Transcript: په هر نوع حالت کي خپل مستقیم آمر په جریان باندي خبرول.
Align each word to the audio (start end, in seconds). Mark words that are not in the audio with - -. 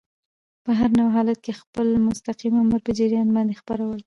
په 0.63 0.71
هر 0.79 0.89
نوع 0.99 1.09
حالت 1.15 1.39
کي 1.45 1.53
خپل 1.61 1.87
مستقیم 2.09 2.53
آمر 2.61 2.79
په 2.85 2.91
جریان 2.99 3.27
باندي 3.35 3.55
خبرول. 3.59 3.99